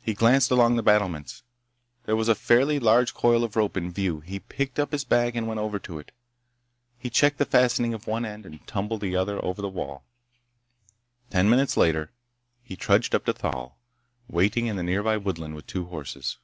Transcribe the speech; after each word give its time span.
He 0.00 0.14
glanced 0.14 0.50
along 0.50 0.76
the 0.76 0.82
battlements. 0.82 1.42
There 2.06 2.16
was 2.16 2.30
a 2.30 2.34
fairly 2.34 2.80
large 2.80 3.12
coil 3.12 3.44
of 3.44 3.54
rope 3.54 3.76
in 3.76 3.92
view. 3.92 4.20
He 4.20 4.38
picked 4.38 4.78
up 4.78 4.92
his 4.92 5.04
bag 5.04 5.36
and 5.36 5.46
went 5.46 5.60
over 5.60 5.78
to 5.78 5.98
it. 5.98 6.10
He 6.96 7.10
checked 7.10 7.36
the 7.36 7.44
fastening 7.44 7.92
of 7.92 8.06
one 8.06 8.24
end 8.24 8.46
and 8.46 8.66
tumbled 8.66 9.02
the 9.02 9.14
other 9.14 9.38
over 9.44 9.60
the 9.60 9.68
wall. 9.68 10.06
Ten 11.28 11.50
minutes 11.50 11.76
later 11.76 12.12
he 12.62 12.76
trudged 12.76 13.14
up 13.14 13.26
to 13.26 13.34
Thal, 13.34 13.76
waiting 14.26 14.68
in 14.68 14.76
the 14.76 14.82
nearby 14.82 15.18
woodland 15.18 15.54
with 15.54 15.66
two 15.66 15.84
horses. 15.84 16.38